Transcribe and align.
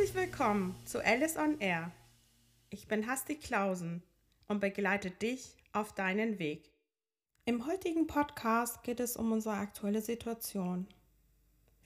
Herzlich 0.00 0.28
willkommen 0.28 0.74
zu 0.86 1.04
Alice 1.04 1.36
on 1.36 1.60
Air. 1.60 1.92
Ich 2.70 2.88
bin 2.88 3.06
Hasti 3.06 3.34
Klausen 3.34 4.02
und 4.48 4.58
begleite 4.58 5.10
dich 5.10 5.58
auf 5.74 5.92
deinen 5.92 6.38
Weg. 6.38 6.70
Im 7.44 7.66
heutigen 7.66 8.06
Podcast 8.06 8.82
geht 8.82 8.98
es 8.98 9.14
um 9.18 9.30
unsere 9.30 9.56
aktuelle 9.56 10.00
Situation. 10.00 10.88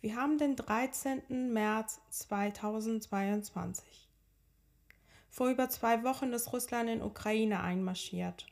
Wir 0.00 0.14
haben 0.14 0.38
den 0.38 0.54
13. 0.54 1.52
März 1.52 2.00
2022. 2.10 4.08
Vor 5.28 5.48
über 5.48 5.68
zwei 5.68 6.04
Wochen 6.04 6.32
ist 6.32 6.52
Russland 6.52 6.88
in 6.90 7.02
Ukraine 7.02 7.64
einmarschiert. 7.64 8.46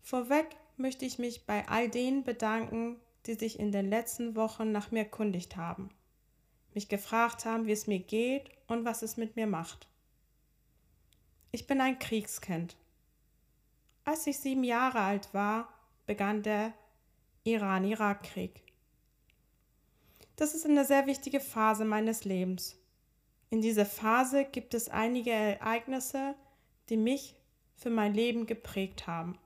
Vorweg 0.00 0.46
möchte 0.76 1.04
ich 1.06 1.18
mich 1.18 1.44
bei 1.44 1.66
all 1.66 1.88
denen 1.88 2.22
bedanken, 2.22 3.00
die 3.26 3.34
sich 3.34 3.58
in 3.58 3.72
den 3.72 3.90
letzten 3.90 4.36
Wochen 4.36 4.70
nach 4.70 4.92
mir 4.92 5.06
kundigt 5.06 5.56
haben, 5.56 5.90
mich 6.74 6.88
gefragt 6.88 7.44
haben, 7.44 7.66
wie 7.66 7.72
es 7.72 7.86
mir 7.86 7.98
geht 7.98 8.50
und 8.66 8.84
was 8.84 9.02
es 9.02 9.16
mit 9.16 9.36
mir 9.36 9.46
macht. 9.46 9.88
Ich 11.52 11.66
bin 11.66 11.80
ein 11.80 11.98
Kriegskind. 11.98 12.76
Als 14.04 14.26
ich 14.26 14.38
sieben 14.38 14.64
Jahre 14.64 15.00
alt 15.00 15.32
war, 15.34 15.68
begann 16.06 16.42
der 16.42 16.72
Iran-Irak-Krieg. 17.44 18.62
Das 20.36 20.54
ist 20.54 20.64
eine 20.64 20.84
sehr 20.84 21.06
wichtige 21.06 21.40
Phase 21.40 21.84
meines 21.84 22.24
Lebens. 22.24 22.76
In 23.50 23.60
dieser 23.60 23.86
Phase 23.86 24.44
gibt 24.44 24.74
es 24.74 24.88
einige 24.88 25.32
Ereignisse, 25.32 26.34
die 26.88 26.96
mich 26.96 27.34
für 27.76 27.90
mein 27.90 28.14
Leben 28.14 28.46
geprägt 28.46 29.06
haben. 29.06 29.38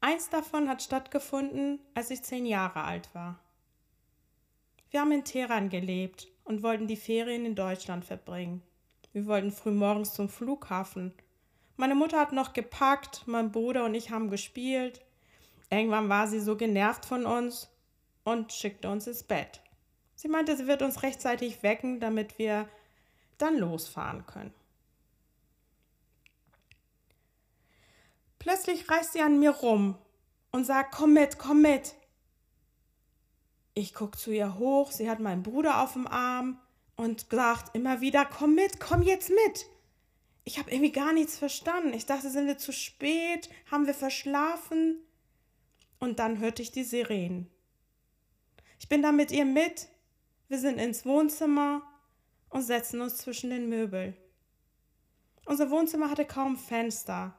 Eins 0.00 0.28
davon 0.28 0.68
hat 0.68 0.82
stattgefunden, 0.82 1.80
als 1.94 2.10
ich 2.10 2.22
zehn 2.22 2.46
Jahre 2.46 2.84
alt 2.84 3.12
war. 3.14 3.40
Wir 4.90 5.00
haben 5.00 5.12
in 5.12 5.24
Teheran 5.24 5.68
gelebt 5.68 6.28
und 6.44 6.62
wollten 6.62 6.86
die 6.86 6.96
Ferien 6.96 7.44
in 7.44 7.54
Deutschland 7.54 8.04
verbringen. 8.04 8.62
Wir 9.12 9.26
wollten 9.26 9.50
früh 9.50 9.72
morgens 9.72 10.14
zum 10.14 10.28
Flughafen. 10.28 11.12
Meine 11.76 11.94
Mutter 11.94 12.20
hat 12.20 12.32
noch 12.32 12.52
gepackt, 12.52 13.22
mein 13.26 13.50
Bruder 13.52 13.84
und 13.84 13.94
ich 13.94 14.10
haben 14.10 14.30
gespielt. 14.30 15.00
Irgendwann 15.70 16.08
war 16.08 16.28
sie 16.28 16.40
so 16.40 16.56
genervt 16.56 17.04
von 17.04 17.26
uns 17.26 17.68
und 18.24 18.52
schickte 18.52 18.88
uns 18.88 19.06
ins 19.06 19.22
Bett. 19.22 19.60
Sie 20.14 20.28
meinte, 20.28 20.56
sie 20.56 20.66
wird 20.66 20.82
uns 20.82 21.02
rechtzeitig 21.02 21.62
wecken, 21.62 22.00
damit 22.00 22.38
wir 22.38 22.68
dann 23.38 23.58
losfahren 23.58 24.24
können. 24.26 24.54
Plötzlich 28.38 28.88
reißt 28.88 29.12
sie 29.12 29.20
an 29.20 29.40
mir 29.40 29.50
rum 29.50 29.98
und 30.52 30.64
sagt, 30.64 30.94
komm 30.94 31.12
mit, 31.14 31.36
komm 31.38 31.62
mit. 31.62 31.94
Ich 33.78 33.92
gucke 33.92 34.16
zu 34.16 34.30
ihr 34.30 34.58
hoch, 34.58 34.90
sie 34.90 35.10
hat 35.10 35.20
meinen 35.20 35.42
Bruder 35.42 35.82
auf 35.82 35.92
dem 35.92 36.06
Arm 36.06 36.58
und 36.96 37.26
sagt 37.30 37.76
immer 37.76 38.00
wieder, 38.00 38.24
komm 38.24 38.54
mit, 38.54 38.80
komm 38.80 39.02
jetzt 39.02 39.28
mit. 39.28 39.66
Ich 40.44 40.58
habe 40.58 40.70
irgendwie 40.70 40.92
gar 40.92 41.12
nichts 41.12 41.36
verstanden. 41.36 41.92
Ich 41.92 42.06
dachte, 42.06 42.30
sind 42.30 42.46
wir 42.46 42.56
zu 42.56 42.72
spät? 42.72 43.50
Haben 43.70 43.86
wir 43.86 43.92
verschlafen? 43.92 44.96
Und 45.98 46.20
dann 46.20 46.38
hörte 46.38 46.62
ich 46.62 46.72
die 46.72 46.84
Sirenen. 46.84 47.50
Ich 48.78 48.88
bin 48.88 49.02
da 49.02 49.12
mit 49.12 49.30
ihr 49.30 49.44
mit. 49.44 49.88
Wir 50.48 50.58
sind 50.58 50.78
ins 50.78 51.04
Wohnzimmer 51.04 51.82
und 52.48 52.62
setzen 52.62 53.02
uns 53.02 53.18
zwischen 53.18 53.50
den 53.50 53.68
Möbel. 53.68 54.16
Unser 55.44 55.70
Wohnzimmer 55.70 56.08
hatte 56.08 56.24
kaum 56.24 56.56
Fenster. 56.56 57.38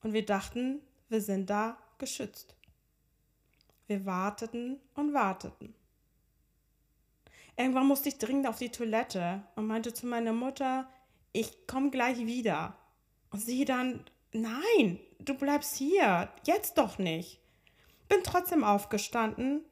Und 0.00 0.12
wir 0.12 0.24
dachten, 0.24 0.80
wir 1.08 1.20
sind 1.20 1.50
da 1.50 1.76
geschützt. 1.98 2.54
Wir 3.86 4.06
warteten 4.06 4.80
und 4.94 5.12
warteten. 5.12 5.74
Irgendwann 7.56 7.86
musste 7.86 8.08
ich 8.08 8.18
dringend 8.18 8.46
auf 8.46 8.58
die 8.58 8.70
Toilette 8.70 9.42
und 9.54 9.66
meinte 9.66 9.92
zu 9.92 10.06
meiner 10.06 10.32
Mutter, 10.32 10.88
ich 11.32 11.66
komme 11.66 11.90
gleich 11.90 12.18
wieder. 12.26 12.76
Und 13.30 13.40
sie 13.40 13.64
dann, 13.64 14.04
nein, 14.32 14.98
du 15.18 15.34
bleibst 15.34 15.76
hier, 15.76 16.30
jetzt 16.44 16.78
doch 16.78 16.98
nicht. 16.98 17.40
Bin 18.08 18.22
trotzdem 18.24 18.64
aufgestanden, 18.64 19.64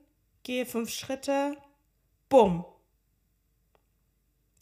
gehe 0.43 0.67
fünf 0.67 0.91
Schritte, 0.91 1.57
bumm. 2.29 2.65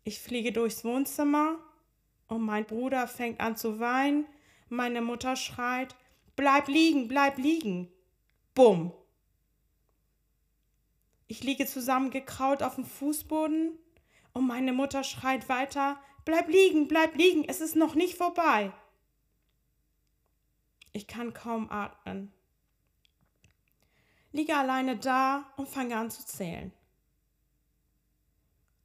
Ich 0.04 0.20
fliege 0.20 0.52
durchs 0.52 0.84
Wohnzimmer 0.84 1.58
und 2.28 2.42
mein 2.42 2.64
Bruder 2.64 3.06
fängt 3.06 3.41
an 3.41 3.56
zu 3.56 3.80
weinen 3.80 4.26
meine 4.70 5.02
Mutter 5.02 5.36
schreit, 5.36 5.94
Bleib 6.36 6.69
liegen, 6.69 7.06
bleib 7.06 7.36
liegen. 7.36 7.88
Bumm. 8.54 8.92
Ich 11.30 11.44
liege 11.44 11.64
zusammengekraut 11.64 12.60
auf 12.60 12.74
dem 12.74 12.84
Fußboden 12.84 13.78
und 14.32 14.46
meine 14.48 14.72
Mutter 14.72 15.04
schreit 15.04 15.48
weiter, 15.48 15.96
Bleib 16.24 16.48
liegen, 16.48 16.88
bleib 16.88 17.14
liegen, 17.14 17.44
es 17.48 17.60
ist 17.60 17.76
noch 17.76 17.94
nicht 17.94 18.16
vorbei. 18.16 18.72
Ich 20.92 21.06
kann 21.06 21.32
kaum 21.32 21.70
atmen. 21.70 22.32
Liege 24.32 24.56
alleine 24.56 24.96
da 24.96 25.46
und 25.56 25.69
fange 25.69 25.96
an 25.96 26.10
zu 26.10 26.26
zählen. 26.26 26.72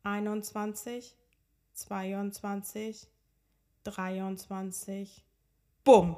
21, 0.03 1.16
22, 1.73 3.07
23, 3.84 5.25
Bumm. 5.84 6.16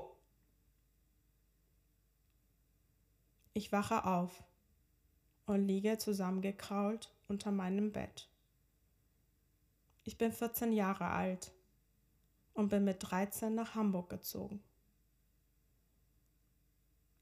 Ich 3.53 3.71
wache 3.71 4.03
auf 4.03 4.43
und 5.47 5.65
liege 5.65 5.97
zusammengekrault 5.97 7.09
unter 7.27 7.51
meinem 7.51 7.91
Bett. 7.91 8.29
Ich 10.03 10.17
bin 10.17 10.31
14 10.31 10.71
Jahre 10.71 11.07
alt 11.07 11.51
und 12.53 12.69
bin 12.69 12.83
mit 12.83 12.97
13 12.99 13.55
nach 13.55 13.73
Hamburg 13.73 14.09
gezogen. 14.09 14.61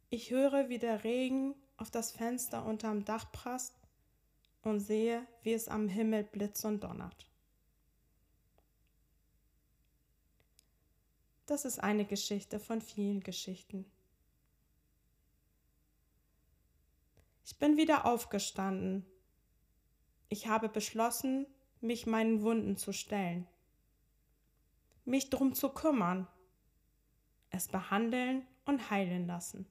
Ich 0.10 0.32
höre, 0.32 0.70
wie 0.70 0.80
der 0.80 1.04
Regen 1.04 1.56
auf 1.78 1.92
das 1.92 2.12
Fenster 2.12 2.66
unterm 2.66 3.06
Dach 3.06 3.32
prasst 3.32 3.76
und 4.62 4.80
sehe, 4.80 5.26
wie 5.44 5.54
es 5.54 5.68
am 5.68 5.88
Himmel 5.88 6.24
blitzt 6.24 6.66
und 6.66 6.84
donnert. 6.84 7.30
Das 11.46 11.66
ist 11.66 11.80
eine 11.80 12.06
Geschichte 12.06 12.60
von 12.60 12.82
vielen 12.82 13.22
Geschichten. 13.22 13.86
Bin 17.60 17.78
wieder 17.78 18.06
aufgestanden. 18.06 19.06
Ich 20.30 20.48
habe 20.48 20.70
beschlossen, 20.70 21.46
mich 21.82 22.06
meinen 22.06 22.42
Wunden 22.42 22.78
zu 22.78 22.94
stellen, 22.94 23.48
mich 25.06 25.30
drum 25.30 25.54
zu 25.54 25.70
kümmern, 25.70 26.28
es 27.50 27.68
behandeln 27.68 28.46
und 28.66 28.90
heilen 28.90 29.28
lassen. 29.28 29.68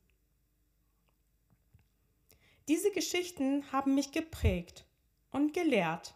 Diese 2.68 2.90
Geschichten 2.92 3.70
haben 3.72 3.94
mich 3.94 4.12
geprägt 4.12 4.86
und 5.30 5.52
gelehrt 5.52 6.14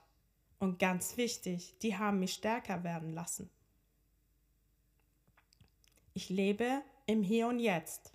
und 0.59 0.79
ganz 0.79 1.17
wichtig, 1.17 1.77
die 1.83 1.99
haben 1.99 2.21
mich 2.21 2.33
stärker 2.33 2.85
werden 2.85 3.13
lassen. 3.13 3.51
Ich 6.15 6.31
lebe 6.31 6.83
im 7.07 7.23
Hier 7.23 7.49
und 7.49 7.59
Jetzt. 7.59 8.13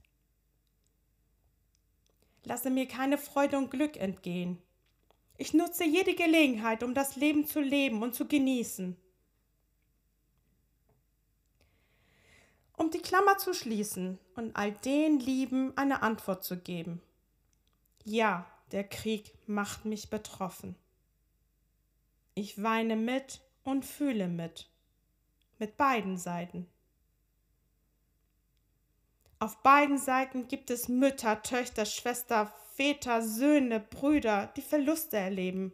Lasse 2.43 2.69
mir 2.69 2.87
keine 2.87 3.17
Freude 3.17 3.57
und 3.57 3.71
Glück 3.71 3.97
entgehen. 3.97 4.61
Ich 5.37 5.53
nutze 5.53 5.85
jede 5.85 6.13
Gelegenheit, 6.13 6.83
um 6.83 6.93
das 6.93 7.15
Leben 7.15 7.45
zu 7.45 7.59
leben 7.59 8.03
und 8.03 8.13
zu 8.13 8.27
genießen. 8.27 8.97
Um 12.77 12.91
die 12.91 13.01
Klammer 13.01 13.37
zu 13.37 13.53
schließen 13.53 14.19
und 14.35 14.55
all 14.55 14.71
den 14.71 15.19
Lieben 15.19 15.75
eine 15.77 16.01
Antwort 16.01 16.43
zu 16.43 16.57
geben. 16.57 17.01
Ja, 18.03 18.45
der 18.71 18.83
Krieg 18.83 19.33
macht 19.47 19.85
mich 19.85 20.09
betroffen. 20.09 20.75
Ich 22.35 22.61
weine 22.61 22.95
mit 22.95 23.41
und 23.63 23.85
fühle 23.85 24.27
mit. 24.27 24.69
Mit 25.59 25.77
beiden 25.77 26.17
Seiten. 26.17 26.67
Auf 29.43 29.61
beiden 29.61 29.97
Seiten 29.97 30.47
gibt 30.47 30.69
es 30.69 30.87
Mütter, 30.87 31.43
Töchter, 31.43 31.85
Schwester, 31.85 32.45
Väter, 32.75 33.21
Söhne, 33.21 33.81
Brüder, 33.81 34.47
die 34.55 34.61
Verluste 34.61 35.17
erleben, 35.17 35.73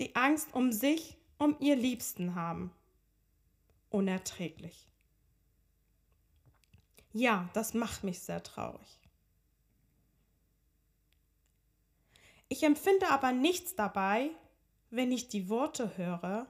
die 0.00 0.16
Angst 0.16 0.52
um 0.52 0.72
sich, 0.72 1.16
um 1.38 1.54
ihr 1.60 1.76
Liebsten 1.76 2.34
haben. 2.34 2.72
Unerträglich. 3.90 4.88
Ja, 7.12 7.48
das 7.52 7.74
macht 7.74 8.02
mich 8.02 8.18
sehr 8.18 8.42
traurig. 8.42 8.98
Ich 12.48 12.64
empfinde 12.64 13.08
aber 13.10 13.30
nichts 13.30 13.76
dabei, 13.76 14.30
wenn 14.90 15.12
ich 15.12 15.28
die 15.28 15.48
Worte 15.48 15.96
höre, 15.96 16.48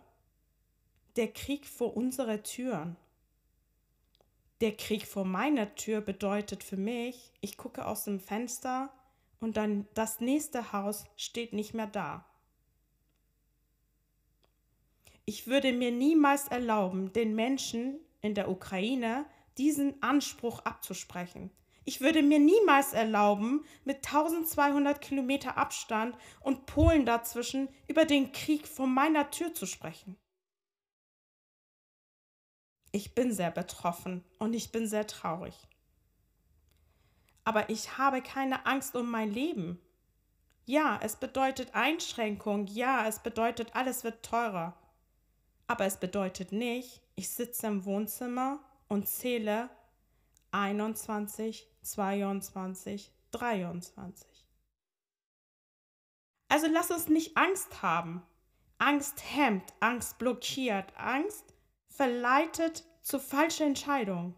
der 1.17 1.31
Krieg 1.31 1.67
vor 1.67 1.95
unsere 1.95 2.43
Türen 2.43 2.97
der 4.63 4.77
Krieg 4.77 5.07
vor 5.09 5.25
meiner 5.25 5.75
Tür 5.75 6.01
bedeutet 6.01 6.63
für 6.63 6.77
mich, 6.77 7.33
ich 7.41 7.57
gucke 7.57 7.85
aus 7.85 8.05
dem 8.05 8.21
Fenster 8.21 8.95
und 9.41 9.57
dann 9.57 9.89
das 9.95 10.21
nächste 10.21 10.73
Haus 10.73 11.05
steht 11.17 11.53
nicht 11.53 11.75
mehr 11.75 11.89
da. 11.89 12.25
Ich 15.25 15.49
würde 15.49 15.73
mir 15.73 15.91
niemals 15.91 16.47
erlauben, 16.47 17.13
den 17.13 17.35
Menschen 17.35 17.99
in 18.21 18.35
der 18.35 18.49
Ukraine 18.49 19.27
diesen 19.59 20.01
Anspruch 20.01 20.61
abzusprechen. 20.61 21.51
Ich 21.85 22.01
würde 22.01 22.23
mir 22.23 22.39
niemals 22.39 22.93
erlauben, 22.93 23.65
mit 23.85 23.97
1200 24.07 25.01
Kilometer 25.01 25.57
Abstand 25.57 26.17
und 26.41 26.67
Polen 26.67 27.05
dazwischen 27.05 27.69
über 27.89 28.05
den 28.05 28.31
Krieg 28.31 28.69
vor 28.69 28.87
meiner 28.87 29.29
Tür 29.33 29.53
zu 29.55 29.67
sprechen. 29.67 30.17
Ich 32.93 33.15
bin 33.15 33.33
sehr 33.33 33.51
betroffen 33.51 34.23
und 34.39 34.53
ich 34.53 34.71
bin 34.71 34.87
sehr 34.87 35.07
traurig. 35.07 35.55
Aber 37.45 37.71
ich 37.71 37.97
habe 37.99 38.23
keine 38.23 38.67
Angst 38.67 38.95
um 38.95 39.11
mein 39.11 39.33
Leben. 39.33 39.81
Ja, 40.67 41.01
es 41.03 41.17
bedeutet 41.17 41.75
Einschränkung, 41.75 42.67
ja, 42.69 43.09
es 43.09 43.19
bedeutet, 43.19 43.75
alles 43.75 44.05
wird 44.05 44.23
teurer. 44.25 44.77
Aber 45.67 45.87
es 45.87 45.97
bedeutet 45.97 46.53
nicht, 46.53 47.01
ich 47.17 47.31
sitze 47.31 47.67
im 47.67 47.85
Wohnzimmer 47.85 48.61
und 48.89 49.09
zähle 49.09 49.71
21, 50.53 51.67
22, 51.83 53.11
23. 53.31 54.29
Also 56.49 56.67
lass 56.71 56.91
uns 56.91 57.09
nicht 57.09 57.37
Angst 57.39 57.83
haben. 57.83 58.23
Angst 58.77 59.23
hemmt, 59.35 59.73
Angst 59.81 60.19
blockiert, 60.19 60.93
Angst 60.99 61.52
verleitet 61.95 62.85
zu 63.03 63.19
falschen 63.19 63.69
Entscheidungen. 63.69 64.35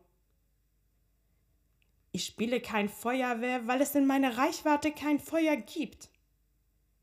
Ich 2.13 2.27
spiele 2.27 2.61
kein 2.61 2.89
Feuerwehr, 2.89 3.67
weil 3.67 3.81
es 3.81 3.95
in 3.95 4.07
meiner 4.07 4.37
Reichweite 4.39 4.93
kein 4.93 5.19
Feuer 5.19 5.57
gibt. 5.57 6.11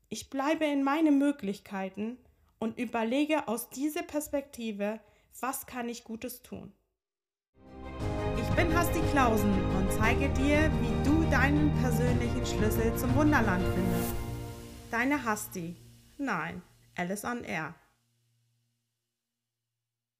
Ich 0.08 0.30
bleibe 0.30 0.64
in 0.64 0.82
meinen 0.82 1.18
Möglichkeiten 1.18 2.18
und 2.58 2.78
überlege 2.78 3.48
aus 3.48 3.70
dieser 3.70 4.02
Perspektive, 4.02 5.00
was 5.40 5.66
kann 5.66 5.88
ich 5.88 6.04
Gutes 6.04 6.42
tun. 6.42 6.72
Ich 8.36 8.56
bin 8.56 8.74
Hasti 8.76 9.00
Klausen 9.10 9.52
und 9.76 9.90
zeige 9.92 10.28
dir, 10.30 10.70
wie 10.80 11.08
du 11.08 11.28
deinen 11.30 11.74
persönlichen 11.80 12.44
Schlüssel 12.44 12.94
zum 12.96 13.14
Wunderland 13.14 13.64
findest. 13.74 14.14
Deine 14.90 15.24
Hasti. 15.24 15.76
Nein, 16.18 16.62
Alice 16.96 17.24
on 17.24 17.44
Air. 17.44 17.74